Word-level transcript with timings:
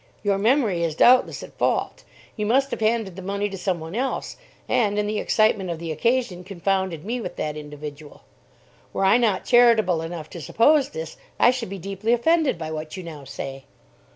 Your 0.23 0.39
memory 0.39 0.81
is 0.83 0.95
doubtless 0.95 1.43
at 1.43 1.55
fault. 1.59 2.03
You 2.35 2.47
must 2.47 2.71
have 2.71 2.79
handed 2.79 3.15
the 3.15 3.21
money 3.21 3.49
to 3.51 3.55
some 3.55 3.79
one 3.79 3.93
else, 3.93 4.35
and, 4.67 4.97
in 4.97 5.05
the 5.05 5.19
excitement 5.19 5.69
of 5.69 5.77
the 5.77 5.91
occasion, 5.91 6.43
confounded 6.43 7.05
me 7.05 7.21
with 7.21 7.35
that 7.35 7.55
individual. 7.55 8.23
Were 8.93 9.05
I 9.05 9.17
not 9.17 9.45
charitable 9.45 10.01
enough 10.01 10.27
to 10.31 10.41
suppose 10.41 10.89
this, 10.89 11.17
I 11.39 11.51
should 11.51 11.69
be 11.69 11.77
deeply 11.77 12.13
offended 12.13 12.57
by 12.57 12.71
what 12.71 12.97
you 12.97 13.03
now 13.03 13.25
say." 13.25 13.65